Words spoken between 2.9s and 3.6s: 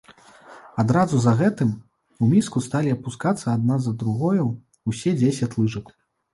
апускацца